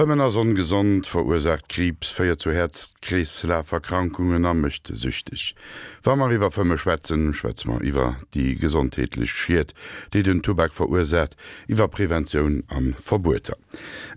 Fëmmenner 0.00 0.30
son 0.30 0.54
gesund 0.54 1.06
verursacht 1.06 1.68
Krebs 1.68 2.08
feier 2.08 2.38
zu 2.38 2.50
Herzkreslaverkrankungen 2.50 4.46
am 4.46 4.62
möchte 4.62 4.96
süchtig. 4.96 5.54
Wammer 6.02 6.30
iwwer 6.32 6.48
fëmme 6.48 6.78
Schwetzen 6.80 7.34
Schwezmer 7.34 7.82
iwwer 7.84 8.16
die 8.32 8.54
gesundtätlich 8.54 9.30
schiiert, 9.30 9.74
die 10.14 10.22
den 10.22 10.40
Tobak 10.40 10.72
verursacht, 10.72 11.36
iwwer 11.68 11.88
Prävention 11.88 12.64
an 12.68 12.94
Verbuter. 12.98 13.58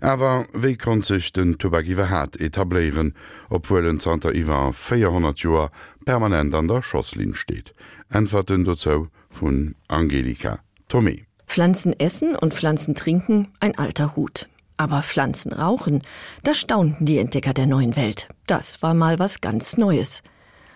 Aber 0.00 0.46
wie 0.54 0.78
kon 0.78 1.02
sich 1.02 1.34
den 1.34 1.58
Tobakiwer 1.58 2.08
hat 2.08 2.40
etablieren, 2.40 3.12
obwohl 3.50 3.82
den 3.82 3.98
Santa 3.98 4.30
Iwer 4.30 4.72
400 4.72 5.38
Joer 5.40 5.70
permanent 6.06 6.54
an 6.54 6.66
der 6.66 6.80
Schosslin 6.80 7.34
steht. 7.34 7.74
Entferten 8.08 8.64
dazu 8.64 9.08
von 9.28 9.74
Angelika 9.88 10.60
Tommy. 10.88 11.26
Pflanzen 11.46 11.92
essen 12.00 12.36
und 12.36 12.54
Pflanzen 12.54 12.94
trinken 12.94 13.48
ein 13.60 13.76
alter 13.76 14.16
Hut. 14.16 14.48
Aber 14.76 15.02
Pflanzen 15.02 15.52
rauchen, 15.52 16.02
da 16.42 16.52
staunten 16.52 17.06
die 17.06 17.18
Entdecker 17.18 17.54
der 17.54 17.66
neuen 17.66 17.96
Welt. 17.96 18.28
Das 18.46 18.82
war 18.82 18.94
mal 18.94 19.18
was 19.18 19.40
ganz 19.40 19.76
Neues. 19.76 20.22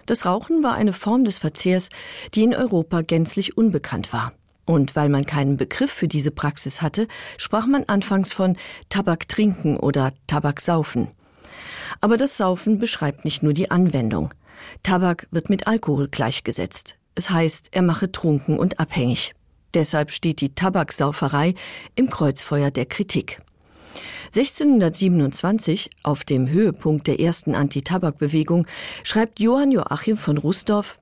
Das 0.06 0.24
Rauchen 0.24 0.62
war 0.62 0.74
eine 0.74 0.92
Form 0.92 1.24
des 1.24 1.38
Verzehrs, 1.38 1.88
die 2.34 2.44
in 2.44 2.54
Europa 2.54 3.02
gänzlich 3.02 3.56
unbekannt 3.58 4.12
war. 4.12 4.32
Und 4.64 4.96
weil 4.96 5.08
man 5.08 5.26
keinen 5.26 5.56
Begriff 5.56 5.90
für 5.90 6.08
diese 6.08 6.30
Praxis 6.30 6.80
hatte, 6.80 7.08
sprach 7.38 7.66
man 7.66 7.84
anfangs 7.84 8.32
von 8.32 8.56
Tabak 8.88 9.28
trinken 9.28 9.76
oder 9.78 10.12
Tabak 10.26 10.60
saufen. 10.60 11.08
Aber 12.00 12.16
das 12.16 12.36
Saufen 12.36 12.78
beschreibt 12.78 13.24
nicht 13.24 13.42
nur 13.42 13.52
die 13.52 13.70
Anwendung. 13.70 14.32
Tabak 14.82 15.26
wird 15.30 15.50
mit 15.50 15.66
Alkohol 15.66 16.08
gleichgesetzt. 16.08 16.96
Es 17.14 17.30
heißt, 17.30 17.68
er 17.72 17.82
mache 17.82 18.12
trunken 18.12 18.58
und 18.58 18.78
abhängig. 18.78 19.34
Deshalb 19.74 20.12
steht 20.12 20.40
die 20.40 20.54
Tabaksauferei 20.54 21.54
im 21.94 22.08
Kreuzfeuer 22.08 22.70
der 22.70 22.86
Kritik. 22.86 23.40
1627, 24.34 25.90
auf 26.02 26.24
dem 26.24 26.48
Höhepunkt 26.48 27.06
der 27.06 27.20
ersten 27.20 27.54
Antitabakbewegung, 27.54 28.66
schreibt 29.04 29.40
Johann 29.40 29.72
Joachim 29.72 30.16
von 30.16 30.38
Rusdorf 30.38 30.98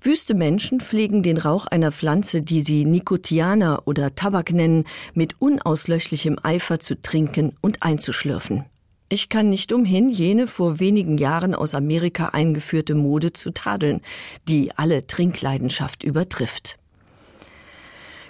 Wüste 0.00 0.34
Menschen 0.34 0.80
pflegen 0.80 1.24
den 1.24 1.38
Rauch 1.38 1.66
einer 1.66 1.90
Pflanze, 1.90 2.40
die 2.40 2.60
sie 2.60 2.84
Nikotianer 2.84 3.82
oder 3.86 4.14
Tabak 4.14 4.52
nennen, 4.52 4.84
mit 5.12 5.40
unauslöschlichem 5.40 6.38
Eifer 6.40 6.78
zu 6.78 7.00
trinken 7.02 7.56
und 7.60 7.82
einzuschlürfen. 7.82 8.64
Ich 9.08 9.28
kann 9.28 9.48
nicht 9.48 9.72
umhin, 9.72 10.08
jene 10.08 10.46
vor 10.46 10.78
wenigen 10.80 11.18
Jahren 11.18 11.54
aus 11.54 11.74
Amerika 11.74 12.26
eingeführte 12.26 12.94
Mode 12.94 13.32
zu 13.32 13.50
tadeln, 13.50 14.00
die 14.46 14.70
alle 14.76 15.06
Trinkleidenschaft 15.06 16.04
übertrifft. 16.04 16.78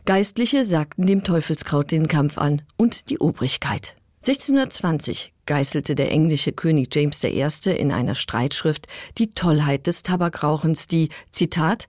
Geistliche 0.07 0.65
sagten 0.65 1.05
dem 1.05 1.23
Teufelskraut 1.23 1.91
den 1.91 2.09
Kampf 2.09 2.39
an 2.39 2.63
und 2.79 3.11
die 3.11 3.19
Obrigkeit. 3.19 3.98
1620 4.21 5.33
geißelte 5.47 5.95
der 5.95 6.11
englische 6.11 6.53
König 6.53 6.95
James 6.95 7.23
I. 7.25 7.71
in 7.71 7.93
einer 7.93 8.15
Streitschrift 8.15 8.89
die 9.17 9.31
Tollheit 9.31 9.87
des 9.87 10.03
Tabakrauchens, 10.03 10.87
die 10.89 11.09
Zitat 11.31 11.87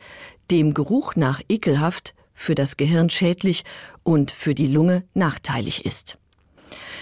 dem 0.52 0.74
Geruch 0.74 1.16
nach 1.16 1.42
ekelhaft, 1.50 2.14
für 2.34 2.56
das 2.56 2.78
Gehirn 2.78 3.10
schädlich 3.10 3.66
und 4.04 4.32
für 4.32 4.56
die 4.56 4.68
Lunge 4.68 5.04
nachteilig 5.14 5.86
ist. 5.86 6.18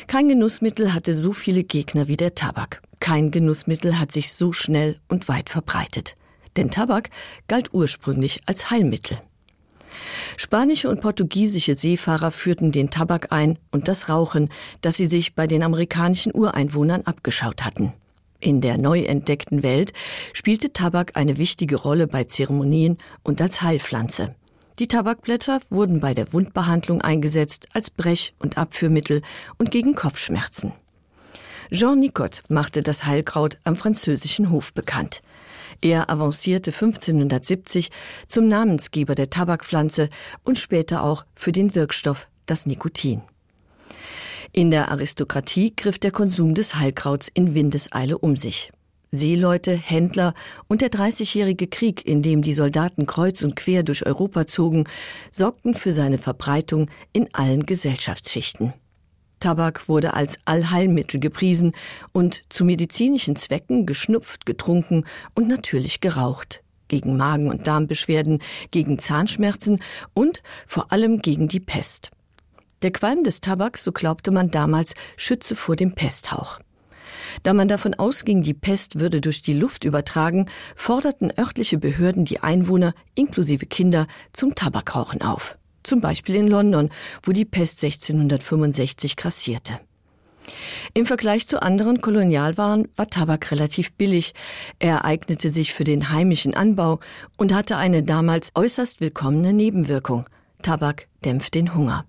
Kein 0.08 0.30
Genussmittel 0.30 0.94
hatte 0.94 1.14
so 1.14 1.34
viele 1.34 1.64
Gegner 1.64 2.08
wie 2.08 2.18
der 2.18 2.34
Tabak. 2.34 2.82
Kein 3.00 3.30
Genussmittel 3.30 4.00
hat 4.00 4.12
sich 4.12 4.34
so 4.34 4.52
schnell 4.52 5.00
und 5.08 5.28
weit 5.28 5.50
verbreitet. 5.50 6.16
Denn 6.56 6.72
Tabak 6.72 7.12
galt 7.48 7.74
ursprünglich 7.74 8.42
als 8.46 8.72
Heilmittel. 8.72 9.22
Spanische 10.36 10.90
und 10.90 11.02
portugiesische 11.02 11.74
Seefahrer 11.74 12.32
führten 12.32 12.72
den 12.72 12.90
Tabak 12.90 13.32
ein 13.32 13.58
und 13.72 13.88
das 13.88 14.10
Rauchen, 14.10 14.50
das 14.82 14.98
sie 14.98 15.08
sich 15.08 15.36
bei 15.36 15.48
den 15.48 15.64
amerikanischen 15.64 16.34
Ureinwohnern 16.34 17.04
abgeschaut 17.04 17.66
hatten. 17.66 17.94
In 18.40 18.62
der 18.62 18.78
neu 18.78 19.02
entdeckten 19.02 19.64
Welt 19.64 19.94
spielte 20.34 20.72
Tabak 20.72 21.16
eine 21.16 21.38
wichtige 21.38 21.76
Rolle 21.76 22.08
bei 22.08 22.26
Zeremonien 22.26 22.98
und 23.24 23.42
als 23.42 23.62
Heilpflanze. 23.62 24.36
Die 24.80 24.88
Tabakblätter 24.88 25.60
wurden 25.72 26.00
bei 26.00 26.14
der 26.14 26.32
Wundbehandlung 26.34 27.02
eingesetzt 27.02 27.68
als 27.74 27.90
Brech- 27.90 28.36
und 28.38 28.60
Abführmittel 28.60 29.24
und 29.58 29.72
gegen 29.72 29.96
Kopfschmerzen. 29.96 30.72
Jean 31.72 32.00
Nicot 32.00 32.44
machte 32.48 32.84
das 32.84 33.06
Heilkraut 33.06 33.58
am 33.64 33.76
französischen 33.76 34.52
Hof 34.52 34.74
bekannt. 34.74 35.22
Er 35.82 36.10
avancierte 36.10 36.72
1570 36.72 37.90
zum 38.28 38.48
Namensgeber 38.48 39.16
der 39.16 39.30
Tabakpflanze 39.30 40.10
und 40.44 40.58
später 40.60 41.04
auch 41.04 41.26
für 41.36 41.52
den 41.52 41.76
Wirkstoff 41.76 42.28
das 42.46 42.66
Nikotin. 42.66 43.22
In 44.52 44.72
der 44.72 44.92
Aristokratie 44.92 45.74
griff 45.76 46.00
der 46.00 46.12
Konsum 46.12 46.56
des 46.56 46.76
Heilkrauts 46.76 47.30
in 47.34 47.54
Windeseile 47.54 48.18
um 48.18 48.38
sich. 48.38 48.72
Seeleute, 49.12 49.72
Händler 49.72 50.34
und 50.68 50.82
der 50.82 50.90
Dreißigjährige 50.90 51.68
Krieg, 51.68 52.06
in 52.06 52.22
dem 52.22 52.42
die 52.42 52.54
Soldaten 52.54 53.06
kreuz 53.06 53.42
und 53.42 53.56
quer 53.56 53.84
durch 53.84 54.06
Europa 54.06 54.48
zogen, 54.48 54.86
sorgten 55.32 55.74
für 55.74 55.92
seine 55.92 56.18
Verbreitung 56.18 56.90
in 57.14 57.34
allen 57.34 57.66
Gesellschaftsschichten. 57.66 58.74
Tabak 59.40 59.88
wurde 59.88 60.14
als 60.14 60.40
Allheilmittel 60.46 61.20
gepriesen 61.20 61.74
und 62.12 62.44
zu 62.50 62.66
medizinischen 62.66 63.36
Zwecken 63.36 63.86
geschnupft, 63.86 64.46
getrunken 64.46 65.06
und 65.36 65.48
natürlich 65.48 66.02
geraucht, 66.02 66.64
gegen 66.88 67.18
Magen- 67.18 67.50
und 67.50 67.68
Darmbeschwerden, 67.68 68.42
gegen 68.72 69.00
Zahnschmerzen 69.00 69.80
und 70.14 70.42
vor 70.66 70.92
allem 70.92 71.20
gegen 71.20 71.48
die 71.48 71.60
Pest. 71.60 72.12
Der 72.82 72.92
Qualm 72.92 73.24
des 73.24 73.42
Tabaks, 73.42 73.84
so 73.84 73.92
glaubte 73.92 74.32
man 74.32 74.52
damals, 74.52 74.94
schütze 75.16 75.56
vor 75.56 75.76
dem 75.76 75.94
Pesthauch. 75.94 76.60
Da 77.44 77.54
man 77.54 77.68
davon 77.68 77.94
ausging, 77.94 78.42
die 78.42 78.54
Pest 78.54 79.00
würde 79.00 79.22
durch 79.22 79.42
die 79.42 79.54
Luft 79.54 79.84
übertragen, 79.84 80.50
forderten 80.76 81.32
örtliche 81.38 81.78
Behörden 81.78 82.26
die 82.26 82.40
Einwohner 82.40 82.94
inklusive 83.16 83.66
Kinder 83.66 84.08
zum 84.34 84.56
Tabakrauchen 84.56 85.22
auf 85.22 85.57
zum 85.88 86.02
Beispiel 86.02 86.36
in 86.36 86.48
London, 86.48 86.90
wo 87.24 87.32
die 87.32 87.46
Pest 87.46 87.84
1665 87.84 89.16
grassierte. 89.16 89.80
Im 90.94 91.06
Vergleich 91.06 91.48
zu 91.48 91.62
anderen 91.62 92.02
Kolonialwaren 92.02 92.88
war 92.96 93.10
Tabak 93.10 93.52
relativ 93.52 93.92
billig, 93.94 94.34
er 94.80 95.04
eignete 95.06 95.50
sich 95.50 95.74
für 95.74 95.84
den 95.84 96.12
heimischen 96.12 96.54
Anbau 96.54 97.00
und 97.38 97.54
hatte 97.54 97.78
eine 97.78 98.04
damals 98.04 98.52
äußerst 98.56 99.02
willkommene 99.02 99.54
Nebenwirkung. 99.54 100.26
Tabak 100.62 101.08
dämpft 101.26 101.54
den 101.56 101.74
Hunger. 101.74 102.06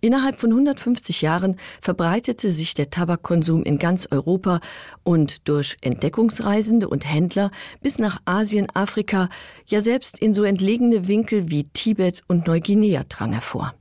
Innerhalb 0.00 0.40
von 0.40 0.50
150 0.50 1.22
Jahren 1.22 1.56
verbreitete 1.80 2.50
sich 2.50 2.74
der 2.74 2.90
Tabakkonsum 2.90 3.62
in 3.64 3.78
ganz 3.78 4.08
Europa 4.10 4.60
und 5.04 5.48
durch 5.48 5.76
Entdeckungsreisende 5.82 6.88
und 6.88 7.10
Händler 7.10 7.50
bis 7.80 7.98
nach 7.98 8.20
Asien, 8.24 8.68
Afrika, 8.74 9.28
ja 9.66 9.80
selbst 9.80 10.18
in 10.18 10.34
so 10.34 10.44
entlegene 10.44 11.08
Winkel 11.08 11.50
wie 11.50 11.64
Tibet 11.64 12.22
und 12.28 12.46
Neuguinea 12.46 13.04
drang 13.08 13.32
hervor. 13.32 13.74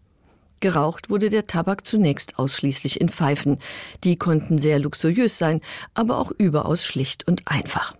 Geraucht 0.61 1.09
wurde 1.09 1.29
der 1.29 1.47
Tabak 1.47 1.87
zunächst 1.87 2.37
ausschließlich 2.37 3.01
in 3.01 3.09
Pfeifen, 3.09 3.57
die 4.03 4.15
konnten 4.15 4.59
sehr 4.59 4.77
luxuriös 4.79 5.37
sein, 5.37 5.59
aber 5.95 6.19
auch 6.19 6.31
überaus 6.37 6.85
schlicht 6.85 7.27
und 7.27 7.41
einfach. 7.45 7.95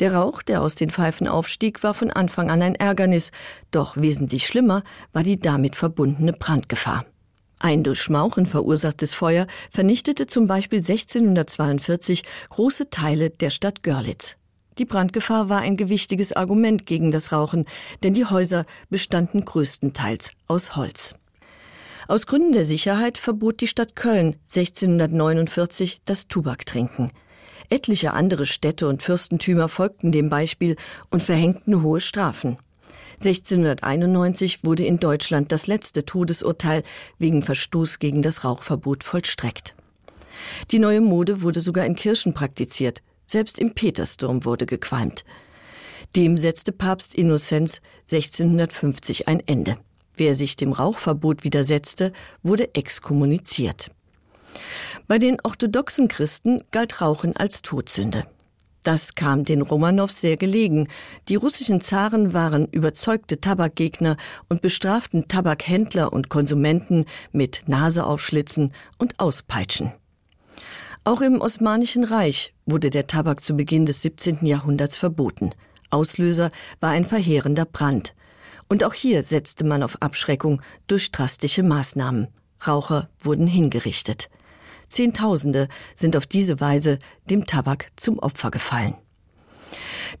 Der 0.00 0.14
Rauch, 0.14 0.42
der 0.42 0.62
aus 0.62 0.74
den 0.74 0.90
Pfeifen 0.90 1.28
aufstieg, 1.28 1.82
war 1.82 1.94
von 1.94 2.10
Anfang 2.10 2.50
an 2.50 2.62
ein 2.62 2.74
Ärgernis, 2.74 3.30
doch 3.70 3.96
wesentlich 3.96 4.46
schlimmer 4.46 4.82
war 5.12 5.22
die 5.22 5.38
damit 5.38 5.76
verbundene 5.76 6.32
Brandgefahr. 6.32 7.04
Ein 7.58 7.82
durch 7.82 8.00
Schmauchen 8.00 8.46
verursachtes 8.46 9.14
Feuer 9.14 9.46
vernichtete 9.70 10.26
zum 10.26 10.46
Beispiel 10.46 10.78
1642 10.78 12.22
große 12.50 12.90
Teile 12.90 13.30
der 13.30 13.50
Stadt 13.50 13.82
Görlitz. 13.82 14.36
Die 14.78 14.84
Brandgefahr 14.84 15.48
war 15.48 15.60
ein 15.60 15.76
gewichtiges 15.76 16.32
Argument 16.32 16.86
gegen 16.86 17.10
das 17.10 17.32
Rauchen, 17.32 17.64
denn 18.04 18.14
die 18.14 18.26
Häuser 18.26 18.64
bestanden 18.90 19.44
größtenteils 19.44 20.32
aus 20.46 20.76
Holz. 20.76 21.16
Aus 22.06 22.26
Gründen 22.26 22.52
der 22.52 22.64
Sicherheit 22.64 23.18
verbot 23.18 23.60
die 23.60 23.66
Stadt 23.66 23.96
Köln 23.96 24.36
1649 24.54 26.00
das 26.04 26.28
Tubaktrinken. 26.28 27.10
Etliche 27.70 28.12
andere 28.12 28.46
Städte 28.46 28.88
und 28.88 29.02
Fürstentümer 29.02 29.68
folgten 29.68 30.12
dem 30.12 30.28
Beispiel 30.28 30.76
und 31.10 31.22
verhängten 31.22 31.82
hohe 31.82 32.00
Strafen. 32.00 32.58
1691 33.14 34.64
wurde 34.64 34.84
in 34.84 35.00
Deutschland 35.00 35.50
das 35.50 35.66
letzte 35.66 36.04
Todesurteil 36.04 36.82
wegen 37.18 37.42
Verstoß 37.42 37.98
gegen 37.98 38.22
das 38.22 38.44
Rauchverbot 38.44 39.02
vollstreckt. 39.04 39.74
Die 40.70 40.78
neue 40.78 41.00
Mode 41.00 41.42
wurde 41.42 41.60
sogar 41.60 41.84
in 41.84 41.96
Kirchen 41.96 42.32
praktiziert, 42.32 43.02
selbst 43.26 43.58
im 43.58 43.74
Petersdom 43.74 44.44
wurde 44.44 44.66
gequalmt. 44.66 45.24
Dem 46.16 46.38
setzte 46.38 46.72
Papst 46.72 47.14
Innozenz 47.14 47.80
1650 48.10 49.28
ein 49.28 49.42
Ende. 49.46 49.76
Wer 50.14 50.34
sich 50.34 50.56
dem 50.56 50.72
Rauchverbot 50.72 51.44
widersetzte, 51.44 52.12
wurde 52.42 52.74
exkommuniziert. 52.74 53.90
Bei 55.06 55.18
den 55.18 55.38
orthodoxen 55.42 56.08
Christen 56.08 56.62
galt 56.70 57.00
Rauchen 57.00 57.36
als 57.36 57.62
Todsünde. 57.62 58.24
Das 58.82 59.14
kam 59.14 59.44
den 59.44 59.62
Romanows 59.62 60.20
sehr 60.20 60.36
gelegen. 60.36 60.88
Die 61.28 61.34
russischen 61.34 61.80
Zaren 61.80 62.32
waren 62.32 62.66
überzeugte 62.68 63.40
Tabakgegner 63.40 64.16
und 64.48 64.62
bestraften 64.62 65.28
Tabakhändler 65.28 66.12
und 66.12 66.30
Konsumenten 66.30 67.04
mit 67.32 67.64
Naseaufschlitzen 67.66 68.72
und 68.96 69.18
Auspeitschen. 69.18 69.92
Auch 71.04 71.20
im 71.20 71.40
Osmanischen 71.40 72.04
Reich 72.04 72.54
wurde 72.66 72.90
der 72.90 73.06
Tabak 73.06 73.42
zu 73.42 73.54
Beginn 73.54 73.86
des 73.86 74.02
17. 74.02 74.46
Jahrhunderts 74.46 74.96
verboten. 74.96 75.52
Auslöser 75.90 76.50
war 76.80 76.90
ein 76.90 77.06
verheerender 77.06 77.64
Brand. 77.64 78.14
Und 78.68 78.84
auch 78.84 78.94
hier 78.94 79.22
setzte 79.22 79.64
man 79.64 79.82
auf 79.82 80.00
Abschreckung 80.02 80.60
durch 80.86 81.10
drastische 81.10 81.62
Maßnahmen. 81.62 82.28
Raucher 82.66 83.08
wurden 83.20 83.46
hingerichtet. 83.46 84.28
Zehntausende 84.88 85.68
sind 85.94 86.16
auf 86.16 86.26
diese 86.26 86.60
Weise 86.60 86.98
dem 87.28 87.46
Tabak 87.46 87.88
zum 87.96 88.18
Opfer 88.18 88.50
gefallen. 88.50 88.94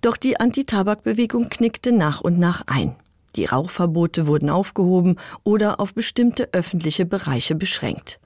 Doch 0.00 0.16
die 0.16 0.38
Antitabakbewegung 0.38 1.48
knickte 1.48 1.92
nach 1.92 2.20
und 2.20 2.38
nach 2.38 2.62
ein. 2.66 2.96
Die 3.36 3.44
Rauchverbote 3.44 4.26
wurden 4.26 4.50
aufgehoben 4.50 5.16
oder 5.44 5.80
auf 5.80 5.94
bestimmte 5.94 6.52
öffentliche 6.52 7.06
Bereiche 7.06 7.54
beschränkt. 7.54 8.18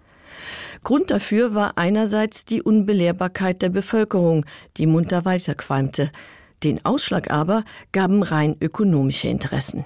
Grund 0.85 1.11
dafür 1.11 1.55
war 1.55 1.79
einerseits 1.79 2.45
die 2.45 2.63
Unbelehrbarkeit 2.63 3.63
der 3.63 3.69
Bevölkerung, 3.69 4.45
die 4.77 4.87
munter 4.87 5.25
weiterqualmte. 5.25 6.11
Den 6.65 6.85
Ausschlag 6.85 7.31
aber 7.31 7.65
gaben 7.93 8.23
rein 8.23 8.57
ökonomische 8.61 9.29
Interessen. 9.29 9.85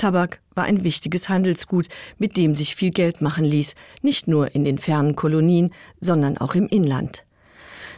Tabak 0.00 0.40
war 0.54 0.64
ein 0.64 0.82
wichtiges 0.82 1.28
Handelsgut, 1.28 1.88
mit 2.16 2.38
dem 2.38 2.54
sich 2.54 2.74
viel 2.74 2.90
Geld 2.90 3.20
machen 3.20 3.44
ließ, 3.44 3.74
nicht 4.00 4.28
nur 4.28 4.54
in 4.54 4.64
den 4.64 4.78
fernen 4.78 5.14
Kolonien, 5.14 5.74
sondern 6.00 6.38
auch 6.38 6.54
im 6.54 6.68
Inland. 6.68 7.26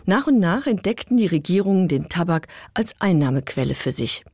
Nach 0.05 0.27
und 0.27 0.41
nach 0.41 0.67
entdeckten 0.67 1.17
die 1.17 1.29
Regierungen 1.29 1.87
den 1.87 2.09
Tabak 2.09 2.49
als 2.75 3.01
Einnahmequelle 3.01 3.77
für 3.77 3.93
sich. 3.93 4.25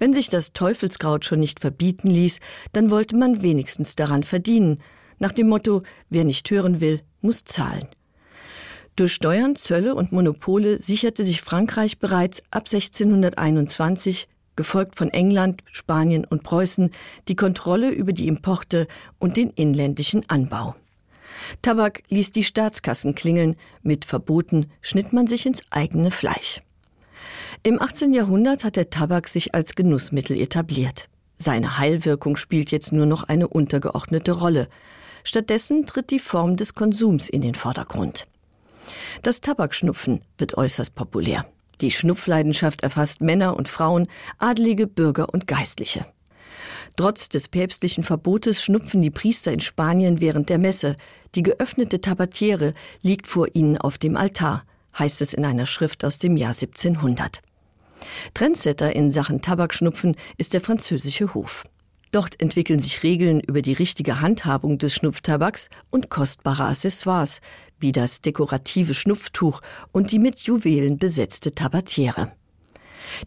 Wenn 0.00 0.12
sich 0.12 0.30
das 0.30 0.52
Teufelskraut 0.52 1.24
schon 1.24 1.38
nicht 1.38 1.60
verbieten 1.60 2.08
ließ, 2.08 2.40
dann 2.72 2.90
wollte 2.90 3.14
man 3.14 3.40
wenigstens 3.40 3.94
daran 3.94 4.24
verdienen, 4.24 4.80
nach 5.20 5.32
dem 5.32 5.48
Motto 5.48 5.84
wer 6.10 6.24
nicht 6.24 6.50
hören 6.50 6.80
will, 6.80 7.02
muss 7.20 7.44
zahlen. 7.44 7.86
Durch 8.96 9.12
Steuern, 9.12 9.54
Zölle 9.54 9.94
und 9.94 10.10
Monopole 10.10 10.80
sicherte 10.80 11.24
sich 11.24 11.40
Frankreich 11.40 12.00
bereits 12.00 12.42
ab 12.50 12.64
1621 12.66 14.26
gefolgt 14.56 14.96
von 14.96 15.10
England, 15.10 15.62
Spanien 15.70 16.24
und 16.24 16.42
Preußen, 16.42 16.90
die 17.28 17.36
Kontrolle 17.36 17.90
über 17.90 18.12
die 18.12 18.26
Importe 18.26 18.88
und 19.18 19.36
den 19.36 19.50
inländischen 19.50 20.28
Anbau. 20.28 20.74
Tabak 21.62 22.02
ließ 22.08 22.32
die 22.32 22.44
Staatskassen 22.44 23.14
klingeln, 23.14 23.56
mit 23.82 24.04
Verboten 24.04 24.70
schnitt 24.80 25.12
man 25.12 25.26
sich 25.26 25.46
ins 25.46 25.62
eigene 25.70 26.10
Fleisch. 26.10 26.62
Im 27.62 27.80
18. 27.80 28.12
Jahrhundert 28.12 28.64
hat 28.64 28.76
der 28.76 28.90
Tabak 28.90 29.28
sich 29.28 29.54
als 29.54 29.74
Genussmittel 29.74 30.40
etabliert. 30.40 31.08
Seine 31.36 31.78
Heilwirkung 31.78 32.36
spielt 32.36 32.70
jetzt 32.70 32.92
nur 32.92 33.06
noch 33.06 33.24
eine 33.24 33.48
untergeordnete 33.48 34.32
Rolle. 34.32 34.68
Stattdessen 35.24 35.86
tritt 35.86 36.10
die 36.10 36.20
Form 36.20 36.56
des 36.56 36.74
Konsums 36.74 37.28
in 37.28 37.40
den 37.42 37.54
Vordergrund. 37.54 38.26
Das 39.22 39.40
Tabakschnupfen 39.40 40.22
wird 40.38 40.56
äußerst 40.56 40.94
populär. 40.94 41.44
Die 41.80 41.90
Schnupfleidenschaft 41.90 42.82
erfasst 42.82 43.20
Männer 43.20 43.56
und 43.56 43.68
Frauen, 43.68 44.08
adlige 44.38 44.86
Bürger 44.86 45.32
und 45.32 45.46
Geistliche. 45.46 46.04
Trotz 46.96 47.28
des 47.28 47.48
päpstlichen 47.48 48.04
Verbotes 48.04 48.62
schnupfen 48.62 49.02
die 49.02 49.10
Priester 49.10 49.52
in 49.52 49.60
Spanien 49.60 50.20
während 50.20 50.48
der 50.48 50.58
Messe. 50.58 50.96
Die 51.34 51.42
geöffnete 51.42 52.00
Tabatiere 52.00 52.72
liegt 53.02 53.26
vor 53.26 53.48
ihnen 53.54 53.76
auf 53.76 53.98
dem 53.98 54.16
Altar, 54.16 54.64
heißt 54.98 55.20
es 55.20 55.34
in 55.34 55.44
einer 55.44 55.66
Schrift 55.66 56.04
aus 56.04 56.18
dem 56.18 56.36
Jahr 56.38 56.54
1700. 56.54 57.42
Trendsetter 58.34 58.94
in 58.94 59.10
Sachen 59.10 59.42
Tabakschnupfen 59.42 60.16
ist 60.38 60.54
der 60.54 60.60
französische 60.60 61.34
Hof. 61.34 61.64
Dort 62.12 62.40
entwickeln 62.40 62.80
sich 62.80 63.02
Regeln 63.02 63.40
über 63.40 63.62
die 63.62 63.72
richtige 63.72 64.20
Handhabung 64.20 64.78
des 64.78 64.94
Schnupftabaks 64.94 65.68
und 65.90 66.08
kostbare 66.08 66.64
Accessoires, 66.64 67.40
wie 67.78 67.92
das 67.92 68.22
dekorative 68.22 68.94
Schnupftuch 68.94 69.60
und 69.92 70.12
die 70.12 70.18
mit 70.18 70.38
Juwelen 70.40 70.98
besetzte 70.98 71.52
Tabatiere. 71.52 72.32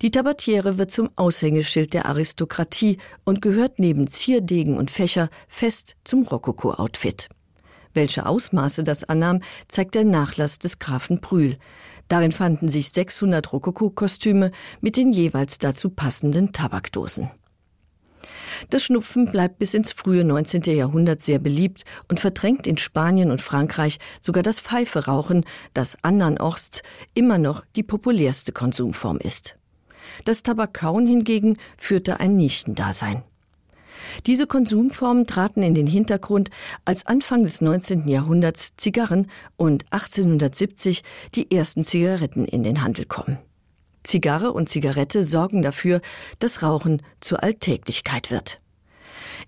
Die 0.02 0.12
Tabatiere 0.12 0.78
wird 0.78 0.92
zum 0.92 1.10
Aushängeschild 1.16 1.94
der 1.94 2.06
Aristokratie 2.06 2.98
und 3.24 3.42
gehört 3.42 3.80
neben 3.80 4.08
Zierdegen 4.08 4.78
und 4.78 4.92
Fächer 4.92 5.30
fest 5.48 5.96
zum 6.04 6.24
Rokoko-Outfit. 6.24 7.30
Welche 7.94 8.26
Ausmaße 8.26 8.84
das 8.84 9.04
annahm, 9.04 9.42
zeigt 9.68 9.96
der 9.96 10.06
Nachlass 10.06 10.60
des 10.60 10.80
Grafen 10.80 11.22
Brühl. 11.22 11.58
Darin 12.08 12.32
fanden 12.32 12.70
sich 12.70 12.92
600 12.92 13.52
Rokoko-Kostüme 13.52 14.52
mit 14.82 14.96
den 14.96 15.12
jeweils 15.12 15.58
dazu 15.58 15.90
passenden 15.90 16.52
Tabakdosen. 16.54 17.32
Das 18.70 18.84
Schnupfen 18.84 19.32
bleibt 19.32 19.60
bis 19.60 19.74
ins 19.74 19.92
frühe 19.92 20.24
19. 20.24 20.64
Jahrhundert 20.64 21.22
sehr 21.22 21.40
beliebt 21.40 21.86
und 22.08 22.20
verdrängt 22.20 22.68
in 22.68 22.78
Spanien 22.78 23.32
und 23.32 23.42
Frankreich 23.42 24.00
sogar 24.22 24.44
das 24.44 24.60
Pfeiferauchen, 24.60 25.46
das 25.74 25.98
andernorts 26.04 26.82
immer 27.14 27.38
noch 27.38 27.64
die 27.76 27.84
populärste 27.84 28.52
Konsumform 28.52 29.18
ist. 29.18 29.58
Das 30.26 30.44
Tabakkauen 30.44 31.08
hingegen 31.08 31.58
führte 31.78 32.20
ein 32.20 32.36
Nischendasein. 32.36 33.24
Diese 34.26 34.48
Konsumformen 34.48 35.28
traten 35.28 35.62
in 35.62 35.74
den 35.74 35.88
Hintergrund, 35.88 36.50
als 36.86 37.06
Anfang 37.06 37.44
des 37.44 37.62
19. 37.62 38.08
Jahrhunderts 38.08 38.76
Zigarren 38.78 39.28
und 39.58 39.86
1870 39.92 41.04
die 41.36 41.52
ersten 41.52 41.84
Zigaretten 41.84 42.46
in 42.46 42.64
den 42.64 42.82
Handel 42.82 43.06
kommen. 43.06 43.38
Zigarre 44.04 44.54
und 44.54 44.70
Zigarette 44.70 45.24
sorgen 45.24 45.62
dafür, 45.62 46.02
dass 46.40 46.64
Rauchen 46.64 47.02
zur 47.20 47.44
Alltäglichkeit 47.44 48.32
wird. 48.32 48.62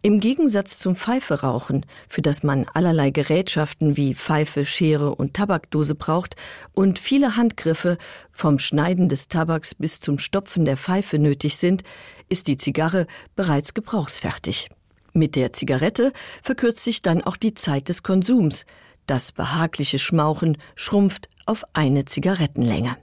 Im 0.03 0.19
Gegensatz 0.19 0.79
zum 0.79 0.95
Pfeiferauchen, 0.95 1.85
für 2.09 2.21
das 2.21 2.41
man 2.41 2.65
allerlei 2.73 3.11
Gerätschaften 3.11 3.97
wie 3.97 4.15
Pfeife, 4.15 4.65
Schere 4.65 5.13
und 5.13 5.35
Tabakdose 5.35 5.93
braucht 5.95 6.35
und 6.73 6.97
viele 6.97 7.35
Handgriffe 7.35 7.97
vom 8.31 8.57
Schneiden 8.57 9.09
des 9.09 9.27
Tabaks 9.27 9.75
bis 9.75 9.99
zum 9.99 10.17
Stopfen 10.17 10.65
der 10.65 10.77
Pfeife 10.77 11.19
nötig 11.19 11.57
sind, 11.57 11.83
ist 12.29 12.47
die 12.47 12.57
Zigarre 12.57 13.05
bereits 13.35 13.73
gebrauchsfertig. 13.73 14.69
Mit 15.13 15.35
der 15.35 15.53
Zigarette 15.53 16.13
verkürzt 16.41 16.83
sich 16.83 17.01
dann 17.01 17.21
auch 17.21 17.37
die 17.37 17.53
Zeit 17.53 17.89
des 17.89 18.01
Konsums. 18.01 18.65
Das 19.05 19.31
behagliche 19.31 19.99
Schmauchen 19.99 20.57
schrumpft 20.75 21.27
auf 21.45 21.63
eine 21.73 22.05
Zigarettenlänge. 22.05 22.95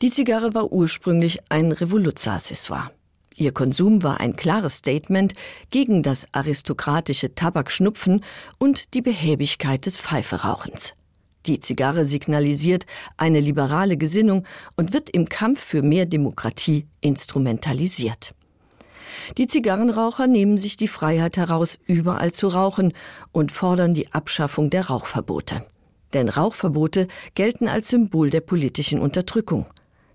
Die 0.00 0.10
Zigarre 0.10 0.54
war 0.54 0.72
ursprünglich 0.72 1.38
ein 1.48 1.72
Revoluzzaccessoire. 1.72 2.90
Ihr 3.36 3.52
Konsum 3.52 4.02
war 4.02 4.20
ein 4.20 4.36
klares 4.36 4.76
Statement 4.76 5.32
gegen 5.70 6.02
das 6.02 6.26
aristokratische 6.32 7.34
Tabakschnupfen 7.34 8.22
und 8.58 8.92
die 8.92 9.00
Behäbigkeit 9.00 9.86
des 9.86 9.96
Pfeiferauchens. 9.96 10.94
Die 11.46 11.58
Zigarre 11.58 12.04
signalisiert 12.04 12.84
eine 13.16 13.40
liberale 13.40 13.96
Gesinnung 13.96 14.44
und 14.76 14.92
wird 14.92 15.08
im 15.08 15.28
Kampf 15.28 15.60
für 15.60 15.80
mehr 15.80 16.04
Demokratie 16.04 16.86
instrumentalisiert. 17.00 18.34
Die 19.38 19.46
Zigarrenraucher 19.46 20.26
nehmen 20.26 20.58
sich 20.58 20.76
die 20.76 20.88
Freiheit 20.88 21.36
heraus, 21.36 21.78
überall 21.86 22.32
zu 22.32 22.48
rauchen 22.48 22.92
und 23.32 23.52
fordern 23.52 23.94
die 23.94 24.12
Abschaffung 24.12 24.68
der 24.70 24.88
Rauchverbote. 24.88 25.62
Denn 26.12 26.28
Rauchverbote 26.28 27.08
gelten 27.34 27.68
als 27.68 27.88
Symbol 27.88 28.30
der 28.30 28.40
politischen 28.40 29.00
Unterdrückung. 29.00 29.66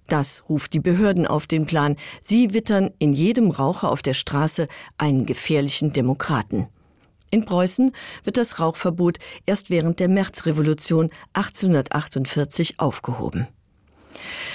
Das 0.08 0.44
ruft 0.50 0.74
die 0.74 0.80
Behörden 0.80 1.26
auf 1.26 1.48
den 1.48 1.66
Plan. 1.66 1.96
Sie 2.22 2.54
wittern 2.54 2.92
in 3.00 3.14
jedem 3.14 3.50
Raucher 3.50 3.92
auf 3.92 4.02
der 4.02 4.14
Straße 4.14 4.68
einen 4.98 5.26
gefährlichen 5.26 5.94
Demokraten. 5.94 6.68
In 7.32 7.46
Preußen 7.46 7.92
wird 8.24 8.38
das 8.38 8.60
Rauchverbot 8.60 9.18
erst 9.46 9.70
während 9.70 10.00
der 10.00 10.10
Märzrevolution 10.10 11.10
1848 11.34 12.80
aufgehoben. 12.80 13.48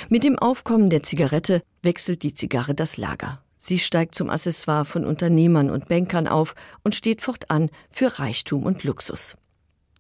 Mit 0.09 0.25
dem 0.25 0.39
Aufkommen 0.39 0.89
der 0.89 1.03
Zigarette 1.03 1.63
wechselt 1.83 2.23
die 2.23 2.33
Zigarre 2.35 2.75
das 2.75 2.97
Lager. 2.97 3.43
Sie 3.59 3.79
steigt 3.79 4.15
zum 4.15 4.31
Accessoire 4.31 4.87
von 4.87 5.05
Unternehmern 5.05 5.69
und 5.69 5.89
Bankern 5.89 6.27
auf 6.27 6.55
und 6.83 6.95
steht 6.95 7.21
fortan 7.21 7.71
für 7.91 8.19
Reichtum 8.19 8.65
und 8.65 8.85
Luxus. 8.85 9.37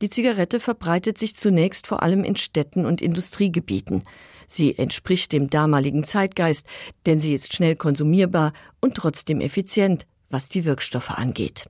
Die 0.02 0.08
Zigarette 0.08 0.60
verbreitet 0.60 1.18
sich 1.18 1.36
zunächst 1.36 1.86
vor 1.86 2.02
allem 2.02 2.24
in 2.24 2.36
Städten 2.36 2.86
und 2.86 3.02
Industriegebieten. 3.02 4.04
Sie 4.46 4.76
entspricht 4.78 5.32
dem 5.32 5.50
damaligen 5.50 6.04
Zeitgeist, 6.04 6.66
denn 7.04 7.20
sie 7.20 7.34
ist 7.34 7.54
schnell 7.54 7.76
konsumierbar 7.76 8.52
und 8.80 8.94
trotzdem 8.94 9.40
effizient, 9.40 10.06
was 10.30 10.48
die 10.48 10.64
Wirkstoffe 10.64 11.10
angeht. 11.10 11.68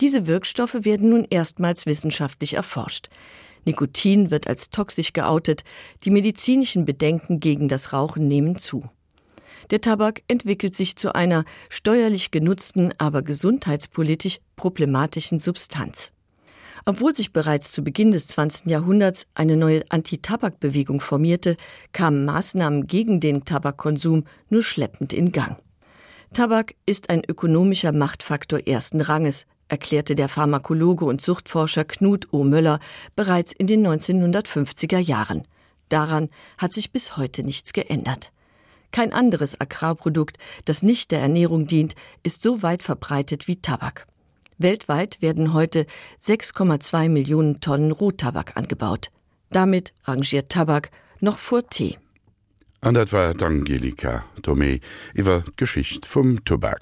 Diese 0.00 0.26
Wirkstoffe 0.26 0.78
werden 0.84 1.10
nun 1.10 1.26
erstmals 1.28 1.86
wissenschaftlich 1.86 2.54
erforscht. 2.54 3.08
Nikotin 3.66 4.30
wird 4.30 4.48
als 4.48 4.70
toxisch 4.70 5.12
geoutet, 5.12 5.62
die 6.04 6.10
medizinischen 6.10 6.84
Bedenken 6.84 7.40
gegen 7.40 7.68
das 7.68 7.92
Rauchen 7.92 8.26
nehmen 8.26 8.58
zu. 8.58 8.88
Der 9.70 9.80
Tabak 9.80 10.22
entwickelt 10.26 10.74
sich 10.74 10.96
zu 10.96 11.14
einer 11.14 11.44
steuerlich 11.68 12.30
genutzten, 12.30 12.92
aber 12.98 13.22
gesundheitspolitisch 13.22 14.40
problematischen 14.56 15.38
Substanz. 15.38 16.12
Obwohl 16.84 17.14
sich 17.14 17.32
bereits 17.32 17.72
zu 17.72 17.82
Beginn 17.82 18.10
des 18.12 18.26
20. 18.28 18.66
Jahrhunderts 18.66 19.26
eine 19.34 19.56
neue 19.56 19.82
Antitabakbewegung 19.90 21.00
formierte, 21.00 21.56
kamen 21.92 22.24
Maßnahmen 22.24 22.86
gegen 22.86 23.20
den 23.20 23.44
Tabakkonsum 23.44 24.24
nur 24.48 24.62
schleppend 24.62 25.12
in 25.12 25.32
Gang. 25.32 25.58
Tabak 26.32 26.74
ist 26.86 27.10
ein 27.10 27.22
ökonomischer 27.26 27.92
Machtfaktor 27.92 28.60
ersten 28.66 29.00
Ranges, 29.00 29.46
erklärte 29.66 30.14
der 30.14 30.28
Pharmakologe 30.28 31.04
und 31.04 31.20
Zuchtforscher 31.20 31.84
Knut 31.84 32.32
O. 32.32 32.44
Müller 32.44 32.80
bereits 33.16 33.52
in 33.52 33.66
den 33.66 33.86
1950er 33.86 34.98
Jahren. 34.98 35.42
Daran 35.88 36.28
hat 36.56 36.72
sich 36.72 36.92
bis 36.92 37.16
heute 37.16 37.42
nichts 37.42 37.72
geändert. 37.72 38.32
Kein 38.92 39.12
anderes 39.12 39.60
Agrarprodukt, 39.60 40.38
das 40.64 40.82
nicht 40.82 41.10
der 41.10 41.20
Ernährung 41.20 41.66
dient, 41.66 41.94
ist 42.22 42.42
so 42.42 42.62
weit 42.62 42.82
verbreitet 42.82 43.46
wie 43.46 43.56
Tabak. 43.56 44.06
Weltweit 44.60 45.22
werden 45.22 45.52
heute 45.54 45.86
6,2 46.20 47.08
Millionen 47.08 47.60
Tonnen 47.60 47.92
Rohtabak 47.92 48.56
angebaut. 48.56 49.10
Damit 49.50 49.92
rangiert 50.04 50.50
Tabak 50.50 50.90
noch 51.20 51.38
vor 51.38 51.66
Tee. 51.68 51.98
An 52.82 52.94
dat 52.94 53.12
war 53.12 53.34
Angelika 53.42 54.24
Tomé 54.42 54.80
iwwer 55.14 55.44
Geschicht 55.56 56.06
vum 56.06 56.44
Tobak. 56.44 56.78